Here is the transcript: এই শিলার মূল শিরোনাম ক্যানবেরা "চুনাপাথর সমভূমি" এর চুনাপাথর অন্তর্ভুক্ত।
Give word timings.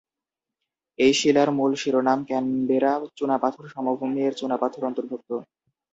এই 0.99 1.13
শিলার 1.13 1.49
মূল 1.57 1.71
শিরোনাম 1.81 2.19
ক্যানবেরা 2.25 2.93
"চুনাপাথর 3.17 3.65
সমভূমি" 3.73 4.19
এর 4.21 4.33
চুনাপাথর 4.39 4.83
অন্তর্ভুক্ত। 4.89 5.29